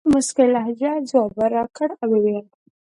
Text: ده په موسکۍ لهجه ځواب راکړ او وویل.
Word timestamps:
ده 0.03 0.05
په 0.07 0.11
موسکۍ 0.13 0.47
لهجه 0.55 0.91
ځواب 1.09 1.33
راکړ 1.55 1.89
او 2.01 2.09
وویل. 2.13 2.45